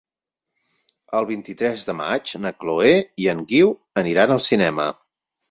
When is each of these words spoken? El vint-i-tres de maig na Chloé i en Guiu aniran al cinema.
El 1.19 1.27
vint-i-tres 1.31 1.85
de 1.89 1.95
maig 1.99 2.33
na 2.47 2.53
Chloé 2.65 2.95
i 3.25 3.29
en 3.35 3.45
Guiu 3.53 3.71
aniran 4.05 4.35
al 4.39 4.45
cinema. 4.49 4.91